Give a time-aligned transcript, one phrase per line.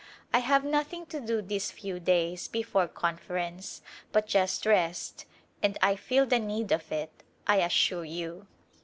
[0.33, 5.27] I have nothing to do these ^qw days before Confer ence but just rest
[5.61, 7.11] and I feel the need of it,
[7.45, 8.47] I assure you.